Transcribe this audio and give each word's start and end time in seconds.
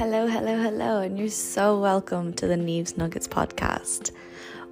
Hello, 0.00 0.26
hello, 0.26 0.56
hello, 0.56 1.00
and 1.02 1.18
you're 1.18 1.28
so 1.28 1.78
welcome 1.78 2.32
to 2.32 2.46
the 2.46 2.54
Neves 2.54 2.96
Nuggets 2.96 3.28
podcast. 3.28 4.12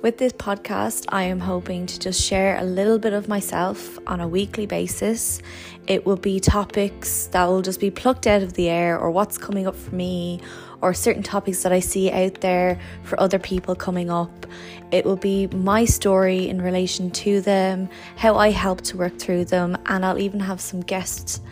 With 0.01 0.17
this 0.17 0.33
podcast, 0.33 1.05
I 1.11 1.25
am 1.25 1.39
hoping 1.39 1.85
to 1.85 1.99
just 1.99 2.19
share 2.19 2.57
a 2.57 2.65
little 2.65 2.99
bit 2.99 3.13
of 3.13 3.29
myself 3.29 3.99
on 4.07 4.23
a 4.23 4.27
weekly 4.27 4.65
basis. 4.65 5.43
It 5.87 6.07
will 6.07 6.17
be 6.17 6.41
topics 6.41 7.27
that 7.27 7.45
will 7.45 7.61
just 7.61 7.79
be 7.79 7.91
plucked 7.91 8.27
out 8.27 8.43
of 8.43 8.55
the 8.55 8.71
air, 8.71 8.99
or 8.99 9.11
what's 9.11 9.37
coming 9.37 9.67
up 9.67 9.77
for 9.77 9.95
me, 9.95 10.41
or 10.81 10.95
certain 10.95 11.23
topics 11.23 11.63
that 11.63 11.73
I 11.73 11.81
see 11.81 12.11
out 12.11 12.41
there 12.41 12.81
for 13.03 13.21
other 13.21 13.39
people 13.39 13.75
coming 13.75 14.09
up. 14.09 14.47
It 14.93 15.05
will 15.05 15.17
be 15.17 15.47
my 15.49 15.85
story 15.85 16.49
in 16.49 16.63
relation 16.63 17.11
to 17.11 17.43
them, 17.43 17.91
how 18.17 18.37
I 18.37 18.49
help 18.49 18.81
to 18.81 18.97
work 18.97 19.19
through 19.19 19.45
them, 19.45 19.77
and 19.85 20.07
I'll 20.07 20.19
even 20.19 20.41
have 20.41 20.63
some 20.63 20.81
guests 20.81 21.43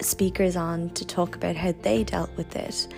speakers 0.00 0.56
on 0.56 0.90
to 0.90 1.04
talk 1.04 1.36
about 1.36 1.56
how 1.56 1.72
they 1.82 2.04
dealt 2.04 2.30
with 2.36 2.54
it. 2.56 2.88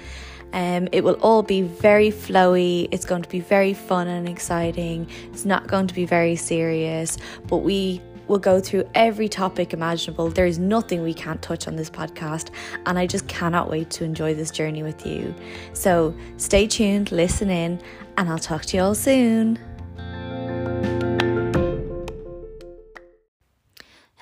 Um, 0.53 0.89
it 0.93 1.05
will 1.05 1.19
all 1.21 1.43
be 1.43 1.63
very 1.63 2.11
flowy. 2.11 2.89
It's 2.91 3.05
going 3.05 3.23
to 3.23 3.29
be 3.29 3.41
very 3.41 3.75
fun 3.75 4.09
and 4.09 4.29
exciting. 4.29 5.09
It's 5.31 5.45
not 5.45 5.67
going 5.67 5.87
to 5.89 5.95
be 5.95 6.07
very 6.07 6.37
serious, 6.37 7.19
but 7.47 7.59
we 7.59 8.01
will 8.29 8.39
go 8.39 8.61
through 8.61 8.89
every 8.95 9.29
topic 9.29 9.73
imaginable. 9.73 10.29
There 10.29 10.47
is 10.47 10.59
nothing 10.59 11.03
we 11.03 11.15
can't 11.15 11.41
touch 11.43 11.67
on 11.67 11.77
this 11.77 11.91
podcast, 11.91 12.51
and 12.87 12.99
I 12.99 13.07
just 13.07 13.27
cannot 13.27 13.71
wait 13.71 13.91
to 13.91 14.05
enjoy 14.05 14.35
this 14.35 14.51
journey 14.51 14.83
with 14.83 15.07
you. 15.07 15.35
So 15.73 16.15
stay 16.37 16.67
tuned, 16.67 17.11
listen 17.11 17.51
in, 17.51 17.81
and 18.17 18.29
I'll 18.29 18.39
talk 18.39 18.65
to 18.67 18.77
you 18.77 18.83
all 18.83 18.95
soon. 18.95 19.59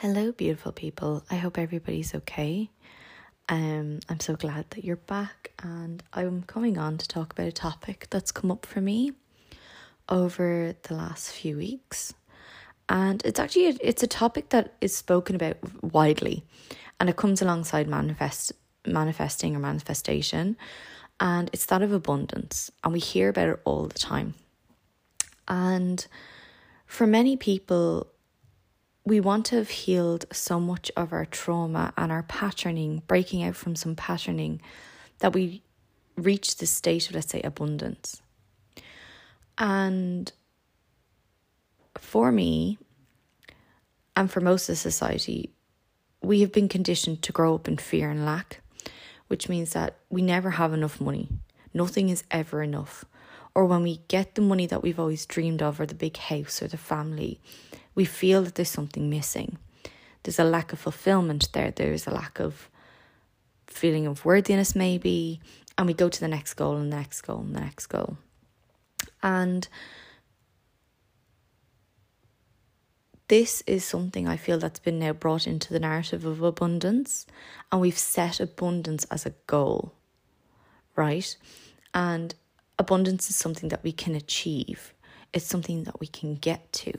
Hello, 0.01 0.31
beautiful 0.31 0.73
people. 0.73 1.25
I 1.31 1.37
hope 1.37 1.57
everybody's 1.57 2.15
okay. 2.15 2.69
Um, 3.49 4.01
I'm 4.11 4.21
so 4.21 4.37
glad 4.37 4.69
that 4.73 4.85
you're 4.85 4.97
back, 4.97 5.53
and 5.63 6.03
I'm 6.13 6.43
coming 6.43 6.77
on 6.77 6.99
to 6.99 7.09
talk 7.09 7.33
about 7.33 7.47
a 7.47 7.53
topic 7.53 8.07
that's 8.11 8.31
come 8.31 8.51
up 8.51 8.67
for 8.67 8.83
me 8.83 9.13
over 10.11 10.75
the 10.83 10.95
last 10.95 11.33
few 11.33 11.57
weeks, 11.57 12.13
and 12.91 13.25
it's 13.25 13.41
actually 13.41 13.69
a, 13.69 13.77
it's 13.81 14.03
a 14.03 14.07
topic 14.07 14.51
that 14.51 14.75
is 14.83 14.95
spoken 14.95 15.35
about 15.35 15.57
widely, 15.83 16.45
and 17.01 17.09
it 17.09 17.17
comes 17.17 17.41
alongside 17.41 17.89
manifest 17.89 18.53
manifesting 18.87 19.57
or 19.57 19.61
manifestation, 19.61 20.59
and 21.21 21.49
it's 21.55 21.65
that 21.65 21.81
of 21.81 21.91
abundance, 21.91 22.71
and 22.85 22.93
we 22.93 23.01
hear 23.01 23.31
about 23.31 23.49
it 23.49 23.61
all 23.65 23.87
the 23.87 23.99
time, 23.99 24.35
and 25.49 26.07
for 26.85 27.07
many 27.07 27.35
people 27.35 28.09
we 29.07 29.21
want 29.21 29.47
to 29.47 29.57
have 29.57 29.71
healed 29.71 30.27
so 30.33 30.59
much 30.59 30.91
of 30.97 31.13
our 31.13 31.25
trauma 31.25 31.95
and 31.97 32.11
our 32.11 32.25
patterning, 32.25 33.03
breaking 33.07 33.45
out 33.45 33.55
from 33.55 33.77
some 33.77 33.95
patterning, 33.95 34.61
that 35.21 35.33
we 35.33 35.63
reach 36.17 36.57
this 36.57 36.71
state 36.71 37.09
of, 37.09 37.15
let's 37.15 37.31
say, 37.31 37.41
abundance. 37.43 38.21
And 39.57 40.31
for 41.97 42.33
me, 42.33 42.79
and 44.17 44.29
for 44.29 44.41
most 44.41 44.69
of 44.69 44.77
society, 44.77 45.51
we 46.21 46.41
have 46.41 46.51
been 46.51 46.69
conditioned 46.69 47.23
to 47.23 47.33
grow 47.33 47.55
up 47.55 47.69
in 47.69 47.77
fear 47.77 48.11
and 48.11 48.27
lack, 48.27 48.61
which 49.29 49.49
means 49.49 49.73
that 49.73 49.99
we 50.11 50.21
never 50.21 50.51
have 50.51 50.73
enough 50.73 51.01
money. 51.01 51.29
Nothing 51.73 52.09
is 52.09 52.25
ever 52.33 52.61
enough. 52.61 53.05
Or 53.55 53.67
when 53.67 53.85
we 53.85 54.01
get 54.09 54.35
the 54.35 54.43
money 54.43 54.67
that 54.67 54.83
we've 54.83 54.99
always 54.99 55.27
dreamed 55.27 55.63
of, 55.63 55.79
or 55.79 55.87
the 55.87 55.95
big 55.95 56.17
house, 56.17 56.61
or 56.61 56.67
the 56.67 56.77
family, 56.77 57.41
we 57.97 58.05
feel 58.05 58.43
that 58.43 58.55
there's 58.55 58.71
something 58.71 59.11
missing. 59.11 59.59
There's 60.23 60.39
a 60.39 60.45
lack 60.45 60.73
of 60.73 60.79
fulfillment 60.79 61.49
there, 61.53 61.73
there's 61.73 62.07
a 62.07 62.11
lack 62.11 62.39
of 62.39 62.71
feeling 63.67 64.07
of 64.07 64.25
worthiness, 64.25 64.77
maybe, 64.77 65.41
and 65.77 65.87
we 65.87 65.95
go 65.95 66.09
to 66.09 66.21
the 66.21 66.29
next 66.29 66.55
goal 66.55 66.77
and 66.77 66.93
the 66.93 66.97
next 66.97 67.23
goal 67.23 67.41
and 67.41 67.55
the 67.55 67.61
next 67.61 67.87
goal. 67.87 68.17
And 69.23 69.67
this 73.29 73.63
is 73.67 73.85
something 73.85 74.29
I 74.29 74.37
feel 74.37 74.59
that's 74.59 74.79
been 74.79 74.99
now 74.99 75.13
brought 75.13 75.47
into 75.47 75.73
the 75.73 75.81
narrative 75.81 76.25
of 76.25 76.43
abundance, 76.43 77.27
and 77.73 77.81
we've 77.81 77.99
set 77.99 78.41
abundance 78.41 79.05
as 79.11 79.27
a 79.27 79.35
goal, 79.47 79.93
right? 80.95 81.37
And 81.95 82.35
abundance 82.79 83.31
is 83.31 83.37
something 83.37 83.69
that 83.71 83.83
we 83.83 83.93
can 83.93 84.15
achieve, 84.15 84.93
it's 85.33 85.47
something 85.47 85.85
that 85.85 86.01
we 86.01 86.07
can 86.07 86.35
get 86.37 86.73
to. 86.73 86.93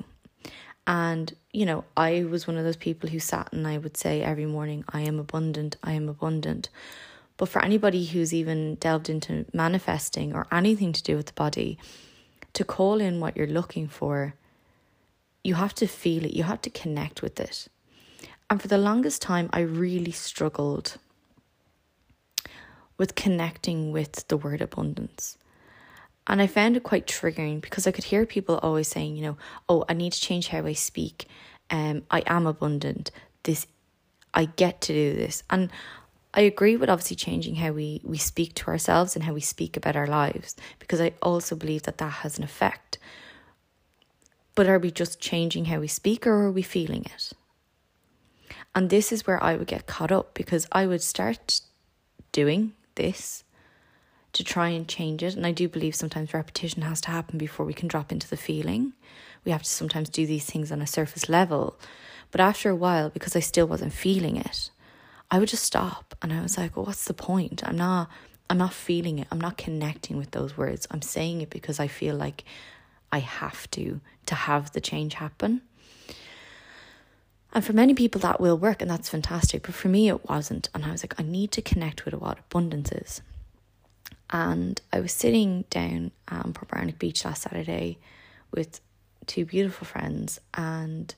And, 0.87 1.35
you 1.51 1.65
know, 1.65 1.83
I 1.97 2.23
was 2.23 2.47
one 2.47 2.57
of 2.57 2.63
those 2.63 2.77
people 2.77 3.09
who 3.09 3.19
sat 3.19 3.51
and 3.51 3.67
I 3.67 3.77
would 3.77 3.97
say 3.97 4.23
every 4.23 4.45
morning, 4.45 4.85
I 4.87 5.01
am 5.01 5.19
abundant, 5.19 5.75
I 5.83 5.91
am 5.91 6.07
abundant. 6.07 6.69
But 7.35 7.49
for 7.49 7.63
anybody 7.63 8.05
who's 8.05 8.33
even 8.33 8.75
delved 8.75 9.09
into 9.09 9.45
manifesting 9.53 10.33
or 10.33 10.47
anything 10.49 10.93
to 10.93 11.03
do 11.03 11.17
with 11.17 11.27
the 11.27 11.33
body, 11.33 11.77
to 12.53 12.63
call 12.63 13.01
in 13.01 13.19
what 13.19 13.35
you're 13.35 13.47
looking 13.47 13.89
for, 13.89 14.33
you 15.43 15.55
have 15.55 15.75
to 15.75 15.87
feel 15.87 16.23
it, 16.23 16.33
you 16.33 16.43
have 16.43 16.61
to 16.61 16.69
connect 16.69 17.21
with 17.21 17.37
it. 17.39 17.67
And 18.49 18.61
for 18.61 18.69
the 18.69 18.77
longest 18.77 19.21
time, 19.21 19.49
I 19.51 19.59
really 19.59 20.11
struggled 20.11 20.97
with 22.97 23.15
connecting 23.15 23.91
with 23.91 24.27
the 24.29 24.37
word 24.37 24.61
abundance. 24.61 25.37
And 26.27 26.41
I 26.41 26.47
found 26.47 26.75
it 26.75 26.83
quite 26.83 27.07
triggering 27.07 27.61
because 27.61 27.87
I 27.87 27.91
could 27.91 28.03
hear 28.03 28.25
people 28.25 28.59
always 28.61 28.89
saying, 28.89 29.15
you 29.15 29.23
know, 29.23 29.37
oh, 29.69 29.85
I 29.87 29.93
need 29.93 30.13
to 30.13 30.19
change 30.19 30.49
how 30.49 30.65
I 30.65 30.73
speak. 30.73 31.27
Um, 31.69 32.03
I 32.11 32.21
am 32.27 32.45
abundant. 32.45 33.11
This, 33.43 33.65
I 34.33 34.45
get 34.45 34.81
to 34.81 34.93
do 34.93 35.13
this. 35.13 35.43
And 35.49 35.71
I 36.33 36.41
agree 36.41 36.75
with 36.75 36.89
obviously 36.89 37.15
changing 37.15 37.55
how 37.55 37.71
we, 37.71 38.01
we 38.03 38.17
speak 38.17 38.53
to 38.55 38.67
ourselves 38.67 39.15
and 39.15 39.23
how 39.23 39.33
we 39.33 39.41
speak 39.41 39.77
about 39.77 39.95
our 39.95 40.05
lives 40.05 40.55
because 40.79 40.99
I 40.99 41.13
also 41.21 41.55
believe 41.55 41.83
that 41.83 41.97
that 41.99 42.09
has 42.09 42.37
an 42.37 42.43
effect. 42.43 42.99
But 44.53 44.67
are 44.67 44.79
we 44.79 44.91
just 44.91 45.21
changing 45.21 45.65
how 45.65 45.79
we 45.79 45.87
speak 45.87 46.27
or 46.27 46.33
are 46.33 46.51
we 46.51 46.61
feeling 46.61 47.05
it? 47.05 47.31
And 48.75 48.89
this 48.89 49.11
is 49.11 49.25
where 49.25 49.41
I 49.41 49.55
would 49.55 49.67
get 49.67 49.87
caught 49.87 50.11
up 50.11 50.33
because 50.33 50.67
I 50.71 50.85
would 50.85 51.01
start 51.01 51.61
doing 52.31 52.73
this 52.95 53.43
to 54.33 54.43
try 54.43 54.69
and 54.69 54.87
change 54.87 55.23
it. 55.23 55.35
And 55.35 55.45
I 55.45 55.51
do 55.51 55.67
believe 55.67 55.95
sometimes 55.95 56.33
repetition 56.33 56.81
has 56.83 57.01
to 57.01 57.11
happen 57.11 57.37
before 57.37 57.65
we 57.65 57.73
can 57.73 57.87
drop 57.87 58.11
into 58.11 58.29
the 58.29 58.37
feeling. 58.37 58.93
We 59.45 59.51
have 59.51 59.63
to 59.63 59.69
sometimes 59.69 60.09
do 60.09 60.25
these 60.25 60.45
things 60.45 60.71
on 60.71 60.81
a 60.81 60.87
surface 60.87 61.29
level. 61.29 61.79
But 62.31 62.41
after 62.41 62.69
a 62.69 62.75
while, 62.75 63.09
because 63.09 63.35
I 63.35 63.39
still 63.39 63.67
wasn't 63.67 63.93
feeling 63.93 64.37
it, 64.37 64.69
I 65.31 65.39
would 65.39 65.49
just 65.49 65.63
stop 65.63 66.15
and 66.21 66.31
I 66.31 66.41
was 66.41 66.57
like, 66.57 66.75
well, 66.75 66.85
what's 66.85 67.05
the 67.05 67.13
point? 67.13 67.61
I'm 67.65 67.77
not 67.77 68.09
I'm 68.49 68.57
not 68.57 68.73
feeling 68.73 69.19
it. 69.19 69.27
I'm 69.29 69.41
not 69.41 69.57
connecting 69.57 70.15
with 70.17 70.31
those 70.31 70.57
words. 70.57 70.87
I'm 70.89 71.01
saying 71.01 71.41
it 71.41 71.49
because 71.49 71.81
I 71.81 71.87
feel 71.87 72.15
like 72.15 72.45
I 73.11 73.19
have 73.19 73.69
to 73.71 73.99
to 74.27 74.35
have 74.35 74.71
the 74.71 74.81
change 74.81 75.15
happen. 75.15 75.61
And 77.53 77.63
for 77.63 77.73
many 77.73 77.93
people 77.93 78.21
that 78.21 78.39
will 78.39 78.57
work 78.57 78.81
and 78.81 78.91
that's 78.91 79.09
fantastic, 79.09 79.63
but 79.63 79.73
for 79.73 79.87
me 79.87 80.09
it 80.09 80.29
wasn't. 80.29 80.69
And 80.73 80.85
I 80.85 80.91
was 80.91 81.03
like, 81.03 81.19
I 81.19 81.23
need 81.23 81.51
to 81.53 81.61
connect 81.61 82.05
with 82.05 82.13
what 82.13 82.39
abundance 82.39 82.91
is. 82.91 83.21
And 84.29 84.81
I 84.91 84.99
was 84.99 85.13
sitting 85.13 85.63
down 85.69 86.11
um, 86.27 86.53
Portmarnock 86.53 86.99
Beach 86.99 87.23
last 87.23 87.43
Saturday 87.43 87.97
with 88.51 88.81
two 89.25 89.45
beautiful 89.45 89.85
friends, 89.85 90.39
and 90.53 91.13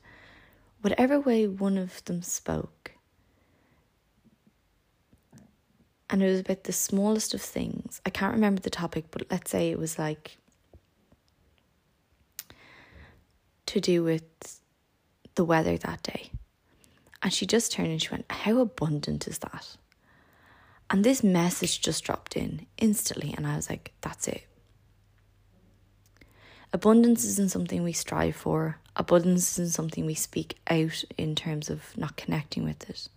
whatever 0.82 1.20
way 1.20 1.48
one 1.48 1.78
of 1.78 2.04
them 2.06 2.22
spoke, 2.22 2.92
and 6.10 6.24
it 6.24 6.30
was 6.30 6.40
about 6.40 6.64
the 6.64 6.74
smallest 6.74 7.34
of 7.34 7.42
things. 7.42 8.02
I 8.06 8.10
can't 8.10 8.34
remember 8.34 8.62
the 8.62 8.70
topic, 8.70 9.06
but 9.12 9.24
let's 9.30 9.52
say 9.52 9.70
it 9.70 9.78
was 9.78 10.00
like 10.00 10.38
to 13.68 13.80
do 13.80 14.04
with 14.04 14.60
the 15.36 15.46
weather 15.46 15.78
that 15.78 16.02
day. 16.02 16.32
And 17.22 17.32
she 17.32 17.46
just 17.46 17.72
turned 17.72 17.90
and 17.90 18.02
she 18.02 18.10
went, 18.10 18.26
How 18.32 18.58
abundant 18.58 19.28
is 19.28 19.38
that? 19.40 19.78
And 20.90 21.04
this 21.04 21.24
message 21.24 21.82
just 21.82 22.04
dropped 22.04 22.36
in 22.36 22.66
instantly, 22.78 23.34
and 23.38 23.46
I 23.46 23.56
was 23.56 23.70
like, 23.70 23.92
that's 24.02 24.28
it. 24.28 24.44
Abundance 26.74 27.24
isn't 27.26 27.52
something 27.52 27.84
we 27.84 27.94
strive 27.94 28.36
for, 28.36 28.78
abundance 28.96 29.58
isn't 29.58 29.74
something 29.74 30.06
we 30.06 30.16
speak 30.16 30.58
out 30.68 31.04
in 31.18 31.36
terms 31.36 31.70
of 31.70 31.96
not 31.98 32.18
connecting 32.18 32.64
with 32.64 32.90
it. 32.90 33.08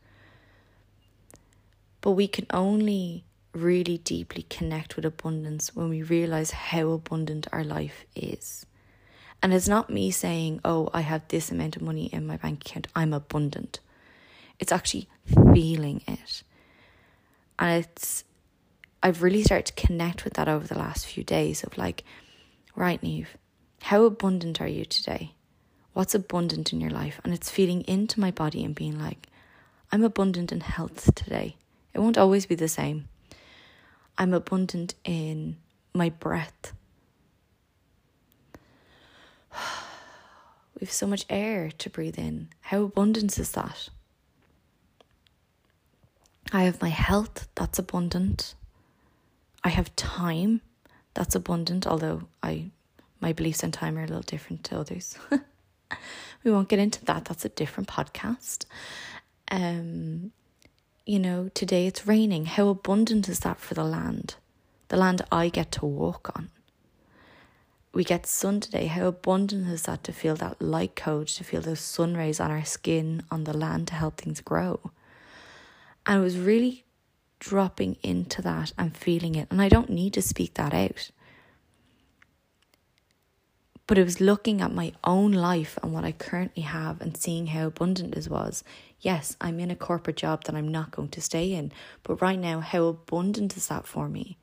But 2.00 2.12
we 2.12 2.28
can 2.28 2.46
only 2.50 3.24
really 3.52 3.98
deeply 3.98 4.44
connect 4.44 4.96
with 4.96 5.04
abundance 5.04 5.74
when 5.74 5.88
we 5.88 6.02
realize 6.02 6.50
how 6.50 6.90
abundant 6.90 7.46
our 7.52 7.64
life 7.64 8.04
is. 8.16 8.66
And 9.42 9.52
it's 9.52 9.68
not 9.68 9.90
me 9.90 10.10
saying, 10.10 10.60
oh, 10.64 10.88
I 10.94 11.02
have 11.02 11.26
this 11.28 11.50
amount 11.50 11.76
of 11.76 11.82
money 11.82 12.06
in 12.06 12.26
my 12.26 12.36
bank 12.36 12.66
account, 12.66 12.86
I'm 12.94 13.12
abundant. 13.12 13.80
It's 14.58 14.72
actually 14.72 15.08
feeling 15.52 16.02
it 16.06 16.42
and 17.62 17.84
it's, 17.84 18.24
I've 19.04 19.22
really 19.22 19.44
started 19.44 19.66
to 19.66 19.86
connect 19.86 20.24
with 20.24 20.34
that 20.34 20.48
over 20.48 20.66
the 20.66 20.76
last 20.76 21.06
few 21.06 21.22
days 21.22 21.62
of 21.62 21.78
like, 21.78 22.02
right, 22.74 23.00
Neve, 23.00 23.36
how 23.82 24.02
abundant 24.02 24.60
are 24.60 24.66
you 24.66 24.84
today? 24.84 25.34
What's 25.92 26.12
abundant 26.12 26.72
in 26.72 26.80
your 26.80 26.90
life? 26.90 27.20
And 27.22 27.32
it's 27.32 27.50
feeling 27.50 27.82
into 27.82 28.18
my 28.18 28.32
body 28.32 28.64
and 28.64 28.74
being 28.74 28.98
like, 28.98 29.28
I'm 29.92 30.02
abundant 30.02 30.50
in 30.50 30.58
health 30.58 31.14
today. 31.14 31.54
It 31.94 32.00
won't 32.00 32.18
always 32.18 32.46
be 32.46 32.56
the 32.56 32.66
same. 32.66 33.06
I'm 34.18 34.34
abundant 34.34 34.94
in 35.04 35.56
my 35.94 36.10
breath. 36.10 36.72
We 40.80 40.86
have 40.86 40.92
so 40.92 41.06
much 41.06 41.26
air 41.30 41.70
to 41.70 41.90
breathe 41.90 42.18
in. 42.18 42.48
How 42.62 42.82
abundant 42.82 43.38
is 43.38 43.52
that? 43.52 43.88
I 46.54 46.64
have 46.64 46.82
my 46.82 46.90
health, 46.90 47.48
that's 47.54 47.78
abundant. 47.78 48.54
I 49.64 49.70
have 49.70 49.94
time, 49.96 50.60
that's 51.14 51.34
abundant, 51.34 51.86
although 51.86 52.24
I 52.42 52.70
my 53.20 53.32
beliefs 53.32 53.62
on 53.64 53.70
time 53.70 53.96
are 53.96 54.02
a 54.02 54.06
little 54.06 54.22
different 54.22 54.64
to 54.64 54.78
others. 54.78 55.16
we 56.44 56.50
won't 56.50 56.68
get 56.68 56.80
into 56.80 57.04
that. 57.06 57.24
That's 57.24 57.44
a 57.44 57.48
different 57.48 57.88
podcast. 57.88 58.66
Um 59.50 60.32
you 61.06 61.18
know, 61.18 61.48
today 61.54 61.86
it's 61.86 62.06
raining. 62.06 62.44
How 62.44 62.68
abundant 62.68 63.28
is 63.28 63.40
that 63.40 63.58
for 63.58 63.74
the 63.74 63.84
land? 63.84 64.36
The 64.88 64.96
land 64.96 65.22
I 65.32 65.48
get 65.48 65.72
to 65.72 65.86
walk 65.86 66.30
on. 66.36 66.50
We 67.94 68.04
get 68.04 68.26
sun 68.26 68.60
today. 68.60 68.86
How 68.86 69.06
abundant 69.06 69.68
is 69.68 69.82
that 69.82 70.04
to 70.04 70.12
feel 70.12 70.36
that 70.36 70.60
light 70.60 70.96
coat, 70.96 71.28
to 71.28 71.44
feel 71.44 71.60
those 71.62 71.80
sun 71.80 72.14
rays 72.14 72.40
on 72.40 72.50
our 72.50 72.64
skin, 72.64 73.22
on 73.30 73.44
the 73.44 73.56
land 73.56 73.88
to 73.88 73.94
help 73.94 74.18
things 74.18 74.40
grow? 74.40 74.92
And 76.06 76.20
it 76.20 76.24
was 76.24 76.38
really 76.38 76.84
dropping 77.38 77.96
into 78.02 78.42
that 78.42 78.72
and 78.78 78.96
feeling 78.96 79.34
it. 79.34 79.48
And 79.50 79.60
I 79.60 79.68
don't 79.68 79.90
need 79.90 80.14
to 80.14 80.22
speak 80.22 80.54
that 80.54 80.74
out. 80.74 81.10
But 83.86 83.98
it 83.98 84.04
was 84.04 84.20
looking 84.20 84.60
at 84.60 84.72
my 84.72 84.92
own 85.04 85.32
life 85.32 85.78
and 85.82 85.92
what 85.92 86.04
I 86.04 86.12
currently 86.12 86.62
have 86.62 87.00
and 87.00 87.16
seeing 87.16 87.48
how 87.48 87.66
abundant 87.66 88.14
it 88.14 88.28
was. 88.28 88.62
Yes, 89.00 89.36
I'm 89.40 89.58
in 89.58 89.70
a 89.70 89.76
corporate 89.76 90.16
job 90.16 90.44
that 90.44 90.54
I'm 90.54 90.68
not 90.68 90.92
going 90.92 91.08
to 91.08 91.20
stay 91.20 91.52
in. 91.52 91.72
But 92.04 92.22
right 92.22 92.38
now, 92.38 92.60
how 92.60 92.84
abundant 92.84 93.56
is 93.56 93.66
that 93.66 93.86
for 93.86 94.08
me? 94.08 94.38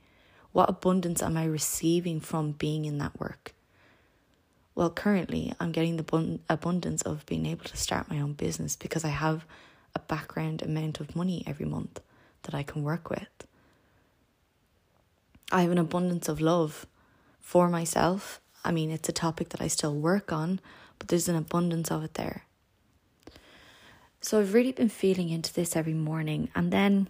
What 0.52 0.70
abundance 0.70 1.24
am 1.24 1.38
I 1.38 1.46
receiving 1.46 2.20
from 2.20 2.52
being 2.52 2.86
in 2.86 2.98
that 2.98 3.20
work? 3.20 3.54
Well, 4.76 4.90
currently, 4.90 5.54
I'm 5.60 5.72
getting 5.72 5.98
the 5.98 6.40
abundance 6.50 7.02
of 7.02 7.26
being 7.26 7.46
able 7.46 7.66
to 7.66 7.78
start 7.78 8.10
my 8.10 8.20
own 8.20 8.34
business 8.34 8.76
because 8.76 9.06
I 9.06 9.10
have 9.10 9.46
a 10.00 10.08
background 10.08 10.62
amount 10.62 11.00
of 11.00 11.16
money 11.16 11.44
every 11.46 11.66
month 11.66 12.00
that 12.44 12.56
I 12.56 12.64
can 12.64 12.84
work 12.84 13.10
with. 13.10 13.28
I 15.52 15.64
have 15.64 15.72
an 15.72 15.78
abundance 15.78 16.30
of 16.30 16.40
love 16.40 16.86
for 17.40 17.70
myself. 17.70 18.40
I 18.64 18.72
mean, 18.72 18.92
it's 18.92 19.10
a 19.10 19.14
topic 19.14 19.50
that 19.50 19.62
I 19.62 19.68
still 19.68 19.96
work 19.96 20.32
on, 20.32 20.60
but 20.98 21.08
there's 21.08 21.28
an 21.28 21.36
abundance 21.36 21.92
of 21.92 22.04
it 22.04 22.14
there. 22.14 22.44
So 24.22 24.40
I've 24.40 24.54
really 24.54 24.72
been 24.72 24.90
feeling 24.90 25.30
into 25.30 25.54
this 25.54 25.76
every 25.76 25.94
morning. 25.94 26.50
And 26.56 26.72
then 26.72 27.08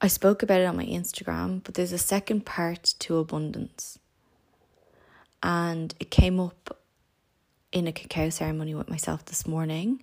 I 0.00 0.08
spoke 0.08 0.42
about 0.42 0.60
it 0.60 0.66
on 0.66 0.76
my 0.76 0.84
Instagram, 0.84 1.62
but 1.64 1.74
there's 1.74 1.92
a 1.92 1.98
second 1.98 2.44
part 2.44 2.94
to 3.00 3.16
abundance. 3.18 3.98
And 5.42 5.94
it 6.00 6.10
came 6.10 6.38
up 6.38 6.76
in 7.72 7.86
a 7.86 7.92
cacao 7.92 8.30
ceremony 8.30 8.74
with 8.74 8.90
myself 8.90 9.24
this 9.24 9.46
morning. 9.46 10.02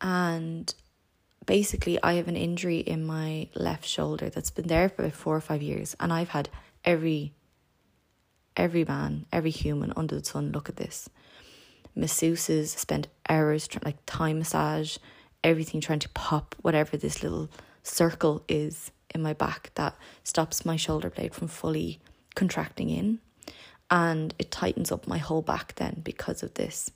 And 0.00 0.72
basically, 1.46 2.02
I 2.02 2.14
have 2.14 2.28
an 2.28 2.36
injury 2.36 2.78
in 2.78 3.04
my 3.04 3.48
left 3.54 3.86
shoulder 3.86 4.28
that's 4.28 4.50
been 4.50 4.68
there 4.68 4.88
for 4.88 5.08
four 5.10 5.36
or 5.36 5.40
five 5.40 5.62
years. 5.62 5.96
And 5.98 6.12
I've 6.12 6.30
had 6.30 6.48
every 6.84 7.32
every 8.56 8.84
man, 8.84 9.26
every 9.32 9.50
human 9.50 9.92
under 9.96 10.18
the 10.18 10.24
sun 10.24 10.50
look 10.50 10.68
at 10.68 10.76
this. 10.76 11.08
Masseuses 11.96 12.68
spend 12.68 13.08
hours 13.28 13.68
trying 13.68 13.82
like 13.84 13.98
Thai 14.06 14.32
massage, 14.32 14.98
everything 15.44 15.80
trying 15.80 15.98
to 16.00 16.08
pop 16.10 16.54
whatever 16.62 16.96
this 16.96 17.22
little 17.22 17.50
circle 17.82 18.44
is 18.48 18.90
in 19.14 19.22
my 19.22 19.32
back 19.32 19.70
that 19.74 19.94
stops 20.24 20.64
my 20.64 20.76
shoulder 20.76 21.10
blade 21.10 21.34
from 21.34 21.48
fully 21.48 22.00
contracting 22.34 22.90
in. 22.90 23.18
And 23.90 24.34
it 24.38 24.50
tightens 24.50 24.90
up 24.90 25.06
my 25.06 25.18
whole 25.18 25.42
back 25.42 25.74
then 25.76 26.00
because 26.02 26.42
of 26.42 26.54
this. 26.54 26.90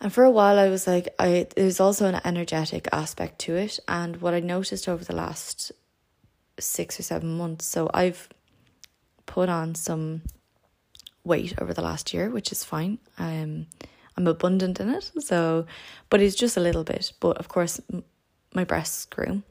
And 0.00 0.12
for 0.12 0.24
a 0.24 0.30
while, 0.30 0.58
I 0.58 0.68
was 0.68 0.86
like, 0.86 1.08
I 1.18 1.46
there's 1.56 1.80
also 1.80 2.06
an 2.06 2.20
energetic 2.24 2.88
aspect 2.92 3.38
to 3.40 3.56
it. 3.56 3.78
And 3.88 4.20
what 4.20 4.34
I 4.34 4.40
noticed 4.40 4.88
over 4.88 5.04
the 5.04 5.14
last 5.14 5.72
six 6.58 7.00
or 7.00 7.02
seven 7.02 7.36
months, 7.36 7.66
so 7.66 7.90
I've 7.92 8.28
put 9.24 9.48
on 9.48 9.74
some 9.74 10.22
weight 11.24 11.54
over 11.60 11.74
the 11.74 11.82
last 11.82 12.14
year, 12.14 12.30
which 12.30 12.52
is 12.52 12.64
fine. 12.64 12.98
Um, 13.18 13.66
I'm 14.16 14.26
abundant 14.26 14.80
in 14.80 14.88
it, 14.90 15.10
so, 15.18 15.66
but 16.08 16.20
it's 16.20 16.36
just 16.36 16.56
a 16.56 16.60
little 16.60 16.84
bit. 16.84 17.12
But 17.20 17.36
of 17.38 17.48
course, 17.48 17.80
my 18.54 18.64
breasts 18.64 19.04
grew 19.04 19.42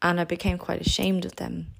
and 0.00 0.20
I 0.20 0.24
became 0.24 0.58
quite 0.58 0.80
ashamed 0.80 1.24
of 1.24 1.36
them. 1.36 1.74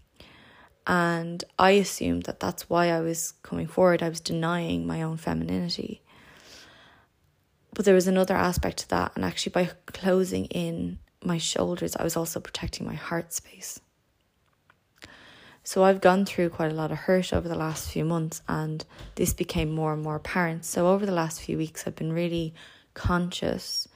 And 0.87 1.45
I 1.59 1.73
assumed 1.73 2.25
that 2.25 2.41
that's 2.41 2.69
why 2.69 2.91
I 2.91 3.01
was 3.01 3.35
coming 3.43 3.67
forward. 3.67 4.03
I 4.03 4.09
was 4.09 4.21
denying 4.21 4.87
my 4.87 5.03
own 5.03 5.19
femininity. 5.19 6.03
But 7.79 7.85
there 7.85 7.95
was 7.95 8.09
another 8.09 8.35
aspect 8.35 8.79
to 8.79 8.89
that. 8.89 9.13
And 9.15 9.25
actually, 9.25 9.53
by 9.53 9.71
closing 9.87 10.47
in 10.47 10.99
my 11.23 11.39
shoulders, 11.39 11.95
I 11.95 12.03
was 12.03 12.17
also 12.17 12.41
protecting 12.41 12.85
my 12.85 12.97
heart 12.97 13.33
space. 13.33 13.79
So 15.63 15.85
I've 15.85 16.01
gone 16.01 16.25
through 16.25 16.49
quite 16.49 16.73
a 16.73 16.75
lot 16.75 16.91
of 16.91 16.99
hurt 16.99 17.33
over 17.33 17.49
the 17.49 17.55
last 17.55 17.89
few 17.89 18.05
months, 18.05 18.43
and 18.49 18.85
this 19.15 19.33
became 19.33 19.71
more 19.71 19.93
and 19.93 20.03
more 20.03 20.17
apparent. 20.17 20.65
So 20.65 20.89
over 20.89 21.07
the 21.07 21.13
last 21.13 21.41
few 21.41 21.57
weeks, 21.57 21.85
I've 21.87 21.95
been 21.95 22.13
really 22.13 22.53
conscious 22.95 23.87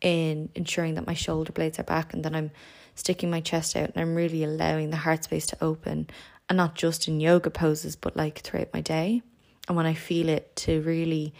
in 0.00 0.48
ensuring 0.54 0.94
that 0.94 1.08
my 1.08 1.14
shoulder 1.14 1.50
blades 1.50 1.80
are 1.80 1.82
back 1.82 2.14
and 2.14 2.24
that 2.24 2.36
I'm 2.36 2.52
sticking 2.94 3.28
my 3.28 3.40
chest 3.40 3.74
out 3.74 3.90
and 3.90 4.00
I'm 4.00 4.14
really 4.14 4.44
allowing 4.44 4.90
the 4.90 4.98
heart 4.98 5.24
space 5.24 5.46
to 5.48 5.56
open 5.60 6.08
and 6.48 6.56
not 6.56 6.76
just 6.76 7.08
in 7.08 7.18
yoga 7.18 7.50
poses 7.50 7.96
but 7.96 8.16
like 8.16 8.38
throughout 8.40 8.72
my 8.72 8.80
day 8.80 9.22
and 9.66 9.76
when 9.76 9.86
I 9.86 9.94
feel 9.94 10.28
it 10.28 10.54
to 10.56 10.80
really 10.82 11.34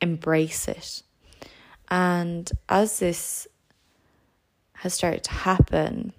embrace 0.00 0.68
it. 0.68 1.02
And 1.90 2.50
as 2.68 2.98
this 2.98 3.48
has 4.74 4.94
started 4.94 5.24
to 5.24 5.32
happen, 5.32 6.12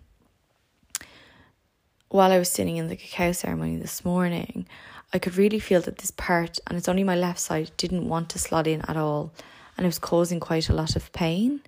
while 2.09 2.31
I 2.31 2.39
was 2.39 2.49
sitting 2.49 2.77
in 2.77 2.87
the 2.87 2.95
cacao 2.95 3.31
ceremony 3.31 3.77
this 3.77 4.03
morning, 4.03 4.67
I 5.13 5.19
could 5.19 5.37
really 5.37 5.59
feel 5.59 5.81
that 5.81 5.99
this 5.99 6.11
part, 6.11 6.59
and 6.67 6.77
it's 6.77 6.89
only 6.89 7.03
my 7.03 7.15
left 7.15 7.39
side, 7.39 7.71
didn't 7.77 8.07
want 8.07 8.29
to 8.29 8.39
slot 8.39 8.67
in 8.67 8.81
at 8.87 8.97
all, 8.97 9.31
and 9.77 9.85
it 9.85 9.87
was 9.87 9.99
causing 9.99 10.39
quite 10.39 10.69
a 10.69 10.73
lot 10.73 10.95
of 10.95 11.11
pain. 11.13 11.61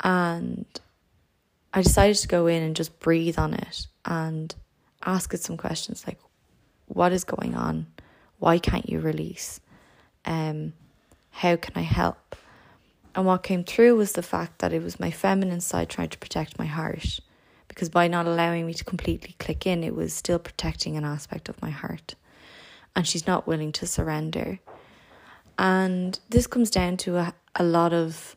And 0.00 0.66
I 1.72 1.82
decided 1.82 2.16
to 2.16 2.28
go 2.28 2.46
in 2.46 2.62
and 2.62 2.76
just 2.76 3.00
breathe 3.00 3.38
on 3.38 3.54
it 3.54 3.86
and 4.04 4.54
ask 5.04 5.32
it 5.34 5.40
some 5.40 5.56
questions 5.56 6.06
like, 6.06 6.18
what 6.86 7.12
is 7.12 7.24
going 7.24 7.54
on? 7.54 7.86
Why 8.38 8.58
can't 8.58 8.88
you 8.88 9.00
release? 9.00 9.60
Um, 10.24 10.74
how 11.30 11.56
can 11.56 11.72
I 11.74 11.82
help? 11.82 12.36
And 13.16 13.24
what 13.24 13.42
came 13.42 13.64
through 13.64 13.96
was 13.96 14.12
the 14.12 14.22
fact 14.22 14.58
that 14.58 14.74
it 14.74 14.82
was 14.82 15.00
my 15.00 15.10
feminine 15.10 15.62
side 15.62 15.88
trying 15.88 16.10
to 16.10 16.18
protect 16.18 16.58
my 16.58 16.66
heart. 16.66 17.18
Because 17.66 17.88
by 17.88 18.08
not 18.08 18.26
allowing 18.26 18.66
me 18.66 18.74
to 18.74 18.84
completely 18.84 19.34
click 19.38 19.66
in, 19.66 19.82
it 19.82 19.94
was 19.94 20.12
still 20.12 20.38
protecting 20.38 20.96
an 20.96 21.04
aspect 21.04 21.48
of 21.48 21.60
my 21.62 21.70
heart. 21.70 22.14
And 22.94 23.06
she's 23.06 23.26
not 23.26 23.46
willing 23.46 23.72
to 23.72 23.86
surrender. 23.86 24.60
And 25.58 26.20
this 26.28 26.46
comes 26.46 26.70
down 26.70 26.98
to 26.98 27.16
a, 27.16 27.34
a 27.54 27.64
lot 27.64 27.94
of 27.94 28.36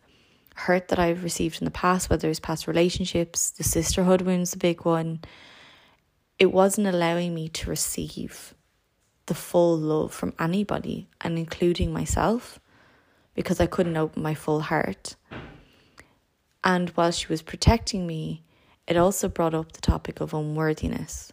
hurt 0.56 0.88
that 0.88 1.00
I've 1.00 1.26
received 1.26 1.62
in 1.62 1.66
the 1.66 1.72
past, 1.72 2.10
whether 2.10 2.30
it's 2.30 2.40
past 2.40 2.66
relationships, 2.66 3.52
the 3.52 3.64
sisterhood 3.64 4.22
wound's 4.22 4.54
a 4.54 4.58
big 4.58 4.86
one, 4.86 5.20
it 6.38 6.54
wasn't 6.54 6.88
allowing 6.88 7.36
me 7.36 7.50
to 7.50 7.70
receive 7.70 8.54
the 9.26 9.36
full 9.36 9.78
love 9.78 10.14
from 10.14 10.34
anybody 10.40 11.10
and 11.22 11.38
including 11.38 11.92
myself 11.92 12.60
because 13.36 13.60
I 13.60 13.66
couldn't 13.66 13.98
open 13.98 14.24
my 14.24 14.34
full 14.34 14.62
heart. 14.62 15.16
And 16.64 16.90
while 16.90 17.12
she 17.12 17.28
was 17.28 17.42
protecting 17.42 18.06
me, 18.06 18.44
it 18.88 18.98
also 18.98 19.30
brought 19.30 19.54
up 19.54 19.72
the 19.72 19.82
topic 19.82 20.20
of 20.20 20.34
unworthiness. 20.34 21.32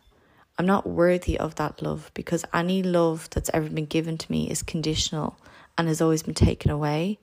I'm 0.58 0.66
not 0.66 0.86
worthy 0.86 1.38
of 1.38 1.56
that 1.56 1.82
love 1.82 2.10
because 2.14 2.44
any 2.54 2.82
love 2.82 3.28
that's 3.30 3.50
ever 3.52 3.68
been 3.68 3.86
given 3.86 4.16
to 4.18 4.30
me 4.30 4.48
is 4.48 4.62
conditional 4.62 5.38
and 5.76 5.88
has 5.88 6.00
always 6.00 6.22
been 6.22 6.34
taken 6.34 6.70
away 6.70 7.18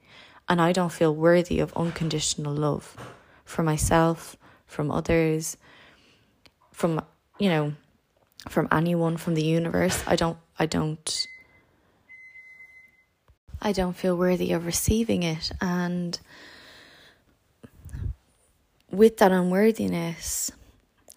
and 0.50 0.62
I 0.62 0.72
don't 0.72 0.92
feel 0.92 1.16
worthy 1.16 1.60
of 1.60 1.74
unconditional 1.74 2.54
love 2.54 2.96
for 3.46 3.64
myself, 3.64 4.38
from 4.66 4.92
others, 4.92 5.58
from 6.72 7.02
you 7.40 7.50
know, 7.50 7.74
from 8.50 8.68
anyone, 8.72 9.18
from 9.18 9.36
the 9.36 9.44
universe. 9.44 10.04
I 10.06 10.16
don't 10.16 10.38
I 10.60 10.66
don't 10.66 11.28
I 13.64 13.72
don't 13.72 13.96
feel 13.96 14.16
worthy 14.16 14.52
of 14.52 14.66
receiving 14.66 15.24
it 15.24 15.52
and 15.60 16.20
with 18.92 19.18
that 19.18 19.32
unworthiness 19.32 20.52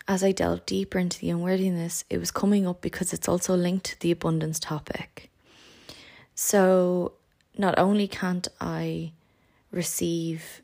as 0.08 0.22
I 0.22 0.32
delved 0.32 0.66
deeper 0.66 0.98
into 0.98 1.18
the 1.18 1.30
unworthiness, 1.30 2.04
it 2.08 2.18
was 2.18 2.30
coming 2.30 2.66
up 2.66 2.80
because 2.80 3.12
it's 3.12 3.28
also 3.28 3.56
linked 3.56 3.86
to 3.86 4.00
the 4.00 4.12
abundance 4.12 4.60
topic. 4.60 5.30
So 6.34 7.12
not 7.58 7.76
only 7.78 8.06
can't 8.06 8.46
I 8.60 9.12
receive 9.72 10.62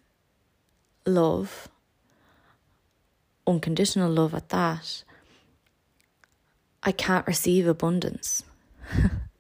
love, 1.05 1.69
unconditional 3.47 4.11
love 4.11 4.33
at 4.35 4.51
that, 4.51 5.03
I 6.85 6.93
can't 6.93 7.27
receive 7.27 7.67
abundance 7.67 8.45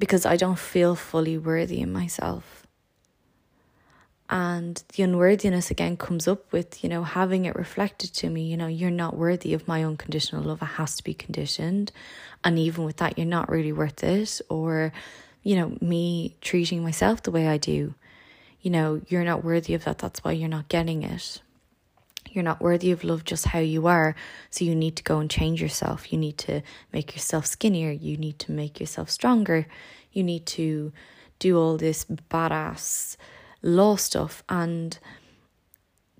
because 0.00 0.26
I 0.26 0.36
don't 0.36 0.58
feel 0.58 0.96
fully 0.96 1.38
worthy 1.38 1.80
in 1.80 1.92
myself. 1.92 2.66
And 4.30 4.82
the 4.94 5.02
unworthiness 5.02 5.70
again 5.70 5.96
comes 5.96 6.26
up 6.26 6.52
with, 6.52 6.82
you 6.82 6.88
know, 6.88 7.02
having 7.02 7.44
it 7.44 7.56
reflected 7.56 8.14
to 8.14 8.30
me, 8.30 8.42
you 8.42 8.56
know, 8.56 8.68
you're 8.68 8.90
not 8.90 9.16
worthy 9.16 9.54
of 9.54 9.68
my 9.68 9.84
unconditional 9.84 10.42
love. 10.42 10.62
It 10.62 10.66
has 10.66 10.96
to 10.96 11.04
be 11.04 11.14
conditioned. 11.14 11.92
And 12.44 12.58
even 12.58 12.84
with 12.84 12.98
that, 12.98 13.18
you're 13.18 13.26
not 13.26 13.50
really 13.50 13.72
worth 13.72 14.02
it. 14.04 14.40
Or, 14.48 14.92
you 15.42 15.56
know, 15.56 15.76
me 15.80 16.36
treating 16.40 16.82
myself 16.82 17.22
the 17.22 17.32
way 17.32 17.48
I 17.48 17.58
do, 17.58 17.94
you 18.62 18.70
know, 18.70 19.02
you're 19.08 19.24
not 19.24 19.44
worthy 19.44 19.74
of 19.74 19.84
that. 19.84 19.98
That's 19.98 20.22
why 20.22 20.32
you're 20.32 20.48
not 20.48 20.68
getting 20.68 21.02
it. 21.02 21.42
You're 22.30 22.44
not 22.44 22.60
worthy 22.60 22.90
of 22.90 23.04
love 23.04 23.24
just 23.24 23.46
how 23.46 23.58
you 23.58 23.86
are. 23.86 24.14
So 24.50 24.64
you 24.64 24.74
need 24.74 24.96
to 24.96 25.02
go 25.02 25.18
and 25.18 25.30
change 25.30 25.60
yourself. 25.60 26.12
You 26.12 26.18
need 26.18 26.38
to 26.38 26.62
make 26.92 27.14
yourself 27.14 27.46
skinnier. 27.46 27.90
You 27.90 28.16
need 28.16 28.38
to 28.40 28.52
make 28.52 28.78
yourself 28.78 29.10
stronger. 29.10 29.66
You 30.12 30.22
need 30.22 30.46
to 30.46 30.92
do 31.38 31.58
all 31.58 31.76
this 31.76 32.04
badass 32.04 33.16
law 33.62 33.96
stuff 33.96 34.42
and 34.48 34.98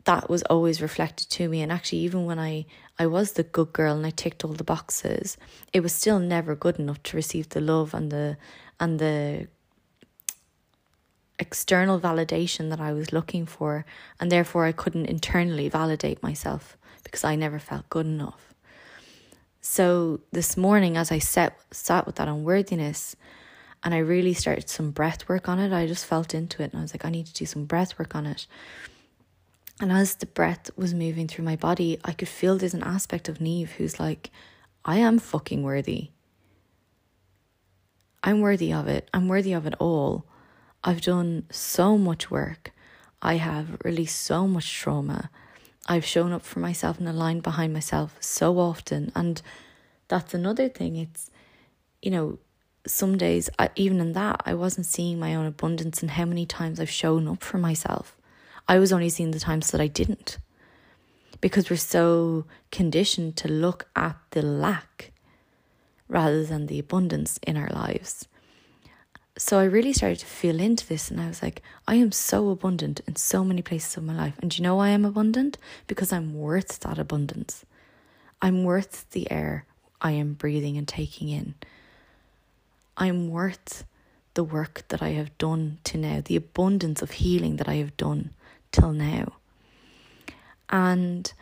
that 0.04 0.28
was 0.28 0.42
always 0.44 0.82
reflected 0.82 1.28
to 1.30 1.48
me 1.48 1.62
and 1.62 1.70
actually 1.70 1.98
even 1.98 2.24
when 2.24 2.38
I 2.38 2.66
I 2.98 3.06
was 3.06 3.32
the 3.32 3.42
good 3.42 3.72
girl 3.72 3.96
and 3.96 4.06
I 4.06 4.10
ticked 4.10 4.44
all 4.44 4.52
the 4.52 4.64
boxes 4.64 5.36
it 5.72 5.80
was 5.80 5.92
still 5.92 6.18
never 6.18 6.54
good 6.54 6.78
enough 6.78 7.02
to 7.04 7.16
receive 7.16 7.50
the 7.50 7.60
love 7.60 7.94
and 7.94 8.10
the 8.10 8.36
and 8.78 8.98
the 8.98 9.48
external 11.40 11.98
validation 11.98 12.70
that 12.70 12.80
I 12.80 12.92
was 12.92 13.12
looking 13.12 13.46
for 13.46 13.84
and 14.20 14.30
therefore 14.30 14.66
I 14.66 14.72
couldn't 14.72 15.06
internally 15.06 15.68
validate 15.68 16.22
myself 16.22 16.76
because 17.02 17.24
I 17.24 17.34
never 17.34 17.58
felt 17.58 17.88
good 17.88 18.06
enough 18.06 18.50
so 19.60 20.20
this 20.32 20.56
morning 20.56 20.96
as 20.96 21.12
I 21.12 21.18
sat 21.18 21.58
sat 21.70 22.06
with 22.06 22.16
that 22.16 22.28
unworthiness 22.28 23.14
and 23.82 23.94
I 23.94 23.98
really 23.98 24.34
started 24.34 24.68
some 24.68 24.90
breath 24.90 25.28
work 25.28 25.48
on 25.48 25.58
it. 25.58 25.72
I 25.72 25.86
just 25.86 26.04
felt 26.04 26.34
into 26.34 26.62
it 26.62 26.72
and 26.72 26.80
I 26.80 26.82
was 26.82 26.92
like, 26.92 27.04
I 27.04 27.10
need 27.10 27.26
to 27.26 27.32
do 27.32 27.46
some 27.46 27.64
breath 27.64 27.98
work 27.98 28.14
on 28.14 28.26
it. 28.26 28.46
And 29.80 29.90
as 29.90 30.16
the 30.16 30.26
breath 30.26 30.70
was 30.76 30.92
moving 30.92 31.26
through 31.26 31.44
my 31.44 31.56
body, 31.56 31.98
I 32.04 32.12
could 32.12 32.28
feel 32.28 32.58
there's 32.58 32.74
an 32.74 32.82
aspect 32.82 33.28
of 33.28 33.40
Neve 33.40 33.72
who's 33.72 33.98
like, 33.98 34.30
I 34.84 34.98
am 34.98 35.18
fucking 35.18 35.62
worthy. 35.62 36.10
I'm 38.22 38.40
worthy 38.40 38.70
of 38.72 38.86
it. 38.86 39.08
I'm 39.14 39.28
worthy 39.28 39.54
of 39.54 39.66
it 39.66 39.74
all. 39.78 40.26
I've 40.82 41.02
done 41.02 41.44
so 41.50 41.98
much 41.98 42.30
work. 42.30 42.72
I 43.20 43.34
have 43.34 43.78
released 43.84 44.20
so 44.20 44.46
much 44.46 44.72
trauma. 44.72 45.30
I've 45.86 46.06
shown 46.06 46.32
up 46.32 46.42
for 46.42 46.60
myself 46.60 46.98
and 46.98 47.08
aligned 47.08 47.42
behind 47.42 47.72
myself 47.72 48.16
so 48.20 48.58
often. 48.58 49.12
And 49.14 49.42
that's 50.08 50.32
another 50.32 50.68
thing. 50.68 50.96
It's, 50.96 51.30
you 52.00 52.10
know, 52.10 52.38
some 52.86 53.18
days, 53.18 53.50
I, 53.58 53.70
even 53.76 54.00
in 54.00 54.12
that, 54.12 54.40
I 54.46 54.54
wasn't 54.54 54.86
seeing 54.86 55.18
my 55.18 55.34
own 55.34 55.46
abundance 55.46 56.00
and 56.00 56.12
how 56.12 56.24
many 56.24 56.46
times 56.46 56.80
I've 56.80 56.90
shown 56.90 57.28
up 57.28 57.42
for 57.42 57.58
myself. 57.58 58.16
I 58.66 58.78
was 58.78 58.92
only 58.92 59.10
seeing 59.10 59.32
the 59.32 59.40
times 59.40 59.70
that 59.70 59.80
I 59.80 59.86
didn't 59.86 60.38
because 61.40 61.70
we're 61.70 61.76
so 61.76 62.46
conditioned 62.70 63.36
to 63.36 63.48
look 63.48 63.86
at 63.96 64.16
the 64.30 64.42
lack 64.42 65.12
rather 66.08 66.44
than 66.44 66.66
the 66.66 66.78
abundance 66.78 67.38
in 67.42 67.56
our 67.56 67.70
lives. 67.70 68.26
So 69.40 69.58
I 69.58 69.64
really 69.64 69.94
started 69.94 70.18
to 70.18 70.26
feel 70.26 70.60
into 70.60 70.86
this 70.86 71.10
and 71.10 71.18
I 71.18 71.26
was 71.26 71.42
like, 71.42 71.62
I 71.88 71.94
am 71.94 72.12
so 72.12 72.50
abundant 72.50 73.00
in 73.06 73.16
so 73.16 73.42
many 73.42 73.62
places 73.62 73.96
of 73.96 74.04
my 74.04 74.14
life. 74.14 74.34
And 74.42 74.56
you 74.56 74.62
know 74.62 74.76
why 74.76 74.88
I'm 74.88 75.06
abundant? 75.06 75.56
Because 75.86 76.12
I'm 76.12 76.34
worth 76.34 76.80
that 76.80 76.98
abundance. 76.98 77.64
I'm 78.42 78.64
worth 78.64 79.08
the 79.12 79.30
air 79.30 79.64
I 79.98 80.12
am 80.12 80.34
breathing 80.34 80.76
and 80.76 80.86
taking 80.86 81.30
in. 81.30 81.54
I'm 82.98 83.30
worth 83.30 83.84
the 84.34 84.44
work 84.44 84.84
that 84.88 85.02
I 85.02 85.12
have 85.12 85.36
done 85.38 85.78
to 85.84 85.96
now, 85.96 86.20
the 86.22 86.36
abundance 86.36 87.00
of 87.00 87.12
healing 87.12 87.56
that 87.56 87.68
I 87.68 87.76
have 87.76 87.96
done 87.96 88.32
till 88.72 88.92
now. 88.92 89.36
And 90.68 91.32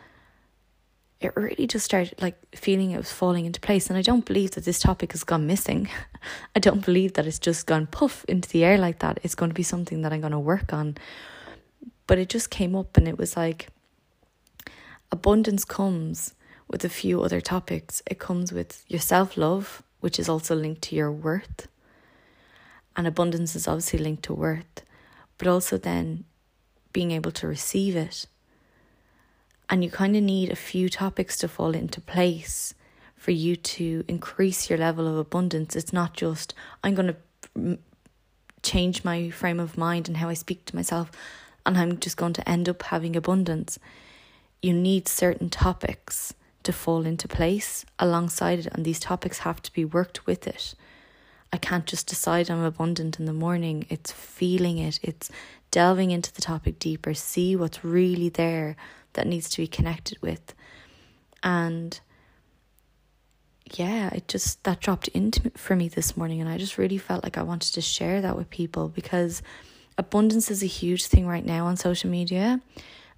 it 1.21 1.35
really 1.35 1.67
just 1.67 1.85
started 1.85 2.21
like 2.21 2.37
feeling 2.55 2.91
it 2.91 2.97
was 2.97 3.11
falling 3.11 3.45
into 3.45 3.59
place. 3.59 3.89
And 3.89 3.97
I 3.97 4.01
don't 4.01 4.25
believe 4.25 4.51
that 4.51 4.63
this 4.63 4.79
topic 4.79 5.11
has 5.11 5.23
gone 5.23 5.47
missing. 5.47 5.89
I 6.55 6.59
don't 6.59 6.85
believe 6.85 7.13
that 7.13 7.27
it's 7.27 7.39
just 7.39 7.65
gone 7.65 7.87
puff 7.87 8.23
into 8.27 8.47
the 8.49 8.63
air 8.63 8.77
like 8.77 8.99
that. 8.99 9.19
It's 9.23 9.35
going 9.35 9.49
to 9.49 9.55
be 9.55 9.63
something 9.63 10.01
that 10.01 10.13
I'm 10.13 10.21
going 10.21 10.31
to 10.31 10.39
work 10.39 10.71
on. 10.71 10.97
But 12.07 12.19
it 12.19 12.29
just 12.29 12.49
came 12.49 12.75
up 12.75 12.95
and 12.95 13.07
it 13.07 13.17
was 13.17 13.35
like 13.35 13.67
abundance 15.11 15.65
comes 15.65 16.33
with 16.69 16.85
a 16.85 16.89
few 16.89 17.21
other 17.21 17.41
topics. 17.41 18.01
It 18.07 18.19
comes 18.19 18.53
with 18.53 18.83
your 18.87 19.01
self 19.01 19.35
love, 19.35 19.83
which 19.99 20.19
is 20.19 20.29
also 20.29 20.55
linked 20.55 20.83
to 20.83 20.95
your 20.95 21.11
worth. 21.11 21.67
And 22.95 23.05
abundance 23.07 23.55
is 23.55 23.67
obviously 23.67 23.99
linked 23.99 24.23
to 24.23 24.33
worth, 24.33 24.83
but 25.37 25.47
also 25.47 25.77
then 25.77 26.23
being 26.93 27.11
able 27.11 27.31
to 27.31 27.47
receive 27.47 27.95
it. 27.95 28.25
And 29.69 29.83
you 29.83 29.91
kind 29.91 30.15
of 30.15 30.23
need 30.23 30.49
a 30.49 30.55
few 30.55 30.89
topics 30.89 31.37
to 31.37 31.47
fall 31.47 31.75
into 31.75 32.01
place 32.01 32.73
for 33.15 33.31
you 33.31 33.55
to 33.55 34.03
increase 34.07 34.69
your 34.69 34.79
level 34.79 35.07
of 35.07 35.17
abundance. 35.17 35.75
It's 35.75 35.93
not 35.93 36.13
just, 36.13 36.53
I'm 36.83 36.95
going 36.95 37.15
to 37.55 37.77
change 38.63 39.03
my 39.03 39.29
frame 39.29 39.59
of 39.59 39.77
mind 39.77 40.07
and 40.07 40.17
how 40.17 40.29
I 40.29 40.33
speak 40.33 40.65
to 40.65 40.75
myself, 40.75 41.11
and 41.65 41.77
I'm 41.77 41.99
just 41.99 42.17
going 42.17 42.33
to 42.33 42.49
end 42.49 42.67
up 42.67 42.81
having 42.83 43.15
abundance. 43.15 43.77
You 44.61 44.73
need 44.73 45.07
certain 45.07 45.49
topics 45.49 46.33
to 46.63 46.73
fall 46.73 47.05
into 47.05 47.27
place 47.27 47.85
alongside 47.99 48.59
it, 48.59 48.67
and 48.67 48.83
these 48.83 48.99
topics 48.99 49.39
have 49.39 49.61
to 49.63 49.73
be 49.73 49.85
worked 49.85 50.25
with 50.25 50.47
it. 50.47 50.75
I 51.53 51.57
can't 51.57 51.85
just 51.85 52.07
decide 52.07 52.49
I'm 52.49 52.63
abundant 52.63 53.19
in 53.19 53.25
the 53.25 53.33
morning. 53.33 53.85
It's 53.89 54.11
feeling 54.11 54.77
it, 54.77 54.99
it's 55.01 55.29
delving 55.71 56.11
into 56.11 56.33
the 56.33 56.41
topic 56.41 56.79
deeper, 56.79 57.13
see 57.13 57.55
what's 57.55 57.83
really 57.83 58.29
there 58.29 58.75
that 59.19 59.27
needs 59.27 59.49
to 59.49 59.57
be 59.61 59.67
connected 59.67 60.17
with. 60.21 60.55
And 61.43 61.99
yeah, 63.73 64.09
it 64.13 64.29
just 64.29 64.63
that 64.63 64.79
dropped 64.79 65.09
into 65.09 65.51
for 65.51 65.75
me 65.75 65.89
this 65.89 66.15
morning, 66.15 66.39
and 66.39 66.49
I 66.49 66.57
just 66.57 66.77
really 66.77 66.97
felt 66.97 67.23
like 67.23 67.37
I 67.37 67.43
wanted 67.43 67.73
to 67.73 67.81
share 67.81 68.21
that 68.21 68.37
with 68.37 68.49
people 68.49 68.87
because 68.87 69.43
abundance 69.97 70.49
is 70.49 70.63
a 70.63 70.67
huge 70.67 71.05
thing 71.05 71.27
right 71.27 71.45
now 71.45 71.65
on 71.65 71.75
social 71.75 72.09
media 72.09 72.61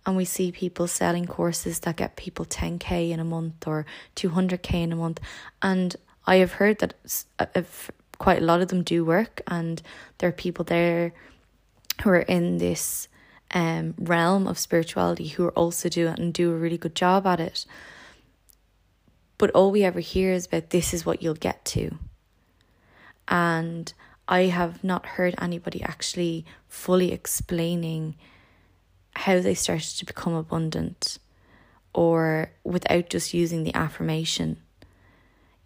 and 0.03 0.17
we 0.17 0.25
see 0.25 0.51
people 0.51 0.87
selling 0.87 1.27
courses 1.27 1.81
that 1.81 1.95
get 1.95 2.15
people 2.15 2.43
10k 2.43 3.11
in 3.11 3.19
a 3.19 3.23
month 3.23 3.67
or 3.67 3.85
200k 4.15 4.73
in 4.73 4.91
a 4.91 4.95
month 4.95 5.19
and 5.61 5.95
i 6.25 6.37
have 6.37 6.53
heard 6.53 6.79
that 6.79 6.95
uh, 7.37 7.61
quite 8.17 8.41
a 8.41 8.45
lot 8.45 8.61
of 8.61 8.69
them 8.69 8.81
do 8.81 9.05
work 9.05 9.41
and 9.45 9.83
there 10.17 10.29
are 10.29 10.33
people 10.33 10.65
there 10.65 11.13
who 12.01 12.09
are 12.09 12.21
in 12.21 12.57
this 12.57 13.07
um, 13.53 13.93
realm 13.97 14.47
of 14.47 14.57
spirituality 14.57 15.27
who 15.27 15.45
are 15.45 15.51
also 15.51 15.89
do 15.89 16.07
it 16.07 16.19
and 16.19 16.33
do 16.33 16.51
a 16.51 16.55
really 16.55 16.77
good 16.77 16.95
job 16.95 17.25
at 17.27 17.39
it 17.39 17.65
but 19.37 19.51
all 19.51 19.71
we 19.71 19.83
ever 19.83 19.99
hear 19.99 20.31
is 20.31 20.45
about 20.45 20.69
this 20.69 20.93
is 20.93 21.05
what 21.05 21.21
you'll 21.21 21.33
get 21.33 21.63
to 21.65 21.97
and 23.27 23.93
i 24.27 24.43
have 24.43 24.83
not 24.83 25.05
heard 25.05 25.35
anybody 25.39 25.81
actually 25.83 26.45
fully 26.67 27.11
explaining 27.11 28.15
how 29.15 29.39
they 29.39 29.53
started 29.53 29.97
to 29.97 30.05
become 30.05 30.33
abundant 30.33 31.17
or 31.93 32.51
without 32.63 33.09
just 33.09 33.33
using 33.33 33.63
the 33.63 33.75
affirmation. 33.75 34.57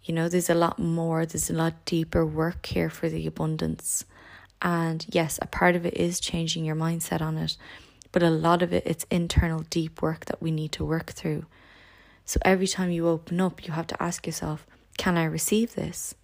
You 0.02 0.14
know, 0.14 0.28
there's 0.28 0.50
a 0.50 0.54
lot 0.54 0.78
more, 0.78 1.26
there's 1.26 1.50
a 1.50 1.54
lot 1.54 1.84
deeper 1.84 2.24
work 2.24 2.66
here 2.66 2.90
for 2.90 3.08
the 3.08 3.26
abundance. 3.26 4.04
And 4.62 5.04
yes, 5.08 5.38
a 5.42 5.46
part 5.46 5.76
of 5.76 5.84
it 5.86 5.94
is 5.94 6.20
changing 6.20 6.64
your 6.64 6.76
mindset 6.76 7.20
on 7.20 7.36
it, 7.36 7.56
but 8.12 8.22
a 8.22 8.30
lot 8.30 8.62
of 8.62 8.72
it, 8.72 8.84
it's 8.86 9.06
internal 9.10 9.60
deep 9.70 10.02
work 10.02 10.24
that 10.26 10.40
we 10.40 10.50
need 10.50 10.72
to 10.72 10.84
work 10.84 11.10
through. 11.12 11.46
So 12.24 12.40
every 12.44 12.66
time 12.66 12.90
you 12.90 13.06
open 13.08 13.40
up, 13.40 13.66
you 13.66 13.72
have 13.72 13.86
to 13.88 14.02
ask 14.02 14.26
yourself, 14.26 14.66
can 14.96 15.16
I 15.16 15.24
receive 15.24 15.74
this? 15.74 16.14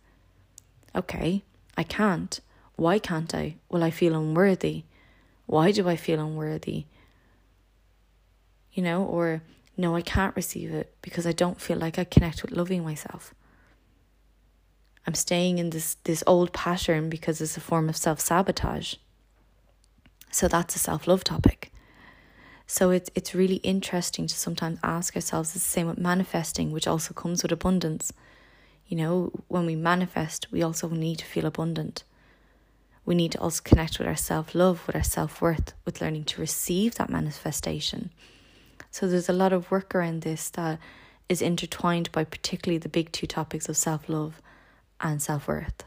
Okay, 0.94 1.42
I 1.76 1.82
can't. 1.82 2.40
Why 2.76 2.98
can't 2.98 3.34
I? 3.34 3.56
Well, 3.68 3.84
I 3.84 3.90
feel 3.90 4.14
unworthy. 4.14 4.84
Why 5.46 5.70
do 5.70 5.88
I 5.88 5.96
feel 5.96 6.20
unworthy? 6.20 6.86
you 8.72 8.82
know, 8.82 9.04
or 9.04 9.42
no, 9.76 9.94
I 9.94 10.02
can't 10.02 10.34
receive 10.36 10.72
it 10.72 10.94
because 11.02 11.26
I 11.26 11.32
don't 11.32 11.60
feel 11.60 11.76
like 11.76 11.98
I 11.98 12.04
connect 12.04 12.42
with 12.42 12.52
loving 12.52 12.84
myself. 12.84 13.34
I'm 15.06 15.14
staying 15.14 15.58
in 15.58 15.70
this 15.70 15.96
this 16.04 16.22
old 16.26 16.52
pattern 16.52 17.10
because 17.10 17.40
it's 17.40 17.56
a 17.56 17.60
form 17.60 17.88
of 17.88 17.96
self-sabotage. 17.96 18.94
So 20.30 20.48
that's 20.48 20.76
a 20.76 20.78
self-love 20.78 21.24
topic. 21.24 21.72
So 22.66 22.90
it's 22.90 23.10
it's 23.14 23.34
really 23.34 23.56
interesting 23.56 24.26
to 24.28 24.34
sometimes 24.34 24.78
ask 24.82 25.14
ourselves 25.16 25.54
it's 25.56 25.64
the 25.64 25.70
same 25.70 25.88
with 25.88 25.98
manifesting, 25.98 26.70
which 26.72 26.86
also 26.86 27.12
comes 27.14 27.42
with 27.42 27.52
abundance. 27.52 28.12
You 28.86 28.96
know, 28.96 29.32
when 29.48 29.66
we 29.66 29.76
manifest, 29.76 30.46
we 30.52 30.62
also 30.62 30.88
need 30.88 31.18
to 31.18 31.24
feel 31.24 31.46
abundant. 31.46 32.04
We 33.04 33.14
need 33.14 33.32
to 33.32 33.40
also 33.40 33.62
connect 33.64 33.98
with 33.98 34.06
our 34.08 34.16
self 34.16 34.54
love, 34.54 34.86
with 34.86 34.96
our 34.96 35.02
self 35.02 35.40
worth, 35.42 35.74
with 35.84 36.00
learning 36.00 36.24
to 36.24 36.40
receive 36.40 36.94
that 36.96 37.10
manifestation 37.10 38.10
So 38.90 39.08
there's 39.08 39.28
a 39.28 39.32
lot 39.32 39.52
of 39.52 39.70
work 39.70 39.94
around 39.94 40.22
this 40.22 40.50
that 40.50 40.78
is 41.28 41.42
intertwined 41.42 42.12
by 42.12 42.24
particularly 42.24 42.78
the 42.78 42.88
big 42.88 43.10
two 43.12 43.26
topics 43.26 43.68
of 43.68 43.76
self 43.76 44.08
love 44.08 44.40
and 45.02 45.20
self 45.20 45.48
worth, 45.48 45.84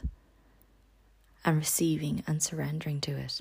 and 1.44 1.56
receiving 1.56 2.22
and 2.26 2.42
surrendering 2.42 3.00
to 3.02 3.12
it. 3.12 3.40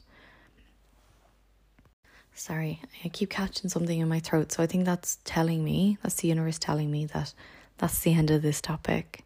Sorry, 2.33 2.81
I 3.03 3.09
keep 3.09 3.29
catching 3.29 3.69
something 3.69 3.99
in 3.99 4.09
my 4.09 4.19
throat, 4.19 4.51
so 4.51 4.63
I 4.63 4.67
think 4.67 4.85
that's 4.85 5.19
telling 5.23 5.63
me, 5.63 5.97
that's 6.01 6.15
the 6.15 6.27
universe 6.27 6.59
telling 6.59 6.91
me 6.91 7.05
that 7.07 7.33
that's 7.77 7.99
the 7.99 8.13
end 8.13 8.31
of 8.31 8.41
this 8.41 8.61
topic. 8.61 9.23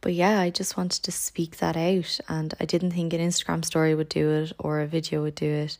But 0.00 0.14
yeah, 0.14 0.40
I 0.40 0.50
just 0.50 0.76
wanted 0.76 1.02
to 1.04 1.12
speak 1.12 1.58
that 1.58 1.76
out, 1.76 2.20
and 2.28 2.54
I 2.60 2.64
didn't 2.64 2.92
think 2.92 3.12
an 3.12 3.20
Instagram 3.20 3.64
story 3.64 3.94
would 3.94 4.08
do 4.08 4.30
it 4.30 4.52
or 4.58 4.80
a 4.80 4.86
video 4.86 5.22
would 5.22 5.34
do 5.34 5.50
it. 5.50 5.78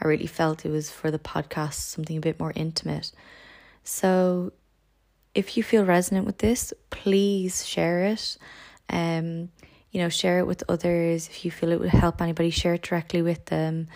I 0.00 0.06
really 0.06 0.26
felt 0.26 0.66
it 0.66 0.70
was 0.70 0.90
for 0.90 1.10
the 1.10 1.18
podcast, 1.18 1.74
something 1.74 2.18
a 2.18 2.20
bit 2.20 2.38
more 2.38 2.52
intimate. 2.54 3.12
So 3.84 4.52
if 5.34 5.56
you 5.56 5.62
feel 5.62 5.84
resonant 5.84 6.26
with 6.26 6.38
this, 6.38 6.72
please 6.90 7.66
share 7.66 8.04
it. 8.04 8.36
Um, 8.90 9.50
you 9.90 10.02
know, 10.02 10.08
share 10.08 10.40
it 10.40 10.46
with 10.46 10.62
others. 10.68 11.28
If 11.28 11.44
you 11.44 11.50
feel 11.50 11.72
it 11.72 11.80
would 11.80 11.88
help 11.88 12.20
anybody, 12.20 12.50
share 12.50 12.74
it 12.74 12.82
directly 12.82 13.22
with 13.22 13.46
them. 13.46 13.88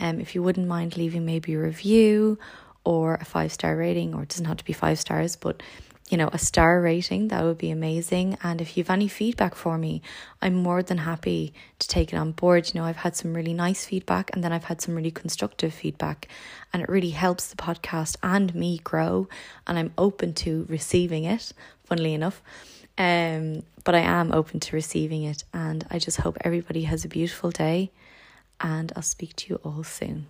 Um, 0.00 0.20
if 0.20 0.34
you 0.34 0.42
wouldn't 0.42 0.66
mind 0.66 0.96
leaving 0.96 1.24
maybe 1.24 1.54
a 1.54 1.60
review 1.60 2.38
or 2.84 3.14
a 3.14 3.24
five 3.24 3.52
star 3.52 3.76
rating, 3.76 4.14
or 4.14 4.24
it 4.24 4.28
doesn't 4.30 4.46
have 4.46 4.56
to 4.56 4.64
be 4.64 4.72
five 4.72 4.98
stars, 4.98 5.36
but 5.36 5.62
you 6.10 6.18
know, 6.18 6.28
a 6.32 6.38
star 6.38 6.80
rating, 6.82 7.28
that 7.28 7.42
would 7.44 7.56
be 7.56 7.70
amazing. 7.70 8.36
And 8.42 8.60
if 8.60 8.76
you've 8.76 8.90
any 8.90 9.08
feedback 9.08 9.54
for 9.54 9.78
me, 9.78 10.02
I'm 10.42 10.54
more 10.54 10.82
than 10.82 10.98
happy 10.98 11.54
to 11.78 11.88
take 11.88 12.12
it 12.12 12.16
on 12.16 12.32
board. 12.32 12.68
You 12.68 12.80
know, 12.80 12.86
I've 12.86 12.96
had 12.96 13.16
some 13.16 13.32
really 13.32 13.54
nice 13.54 13.86
feedback 13.86 14.30
and 14.34 14.44
then 14.44 14.52
I've 14.52 14.64
had 14.64 14.82
some 14.82 14.94
really 14.94 15.10
constructive 15.10 15.72
feedback, 15.72 16.28
and 16.72 16.82
it 16.82 16.88
really 16.88 17.10
helps 17.10 17.48
the 17.48 17.56
podcast 17.56 18.16
and 18.22 18.54
me 18.54 18.78
grow. 18.84 19.28
And 19.66 19.78
I'm 19.78 19.92
open 19.96 20.34
to 20.34 20.66
receiving 20.68 21.24
it, 21.24 21.52
funnily 21.84 22.12
enough. 22.12 22.42
Um, 22.96 23.62
but 23.84 23.94
I 23.94 24.00
am 24.00 24.32
open 24.32 24.60
to 24.60 24.76
receiving 24.76 25.24
it, 25.24 25.44
and 25.52 25.86
I 25.90 25.98
just 25.98 26.18
hope 26.18 26.36
everybody 26.40 26.84
has 26.84 27.04
a 27.04 27.08
beautiful 27.08 27.50
day 27.50 27.90
and 28.60 28.92
I'll 28.96 29.02
speak 29.02 29.36
to 29.36 29.50
you 29.50 29.60
all 29.64 29.84
soon. 29.84 30.26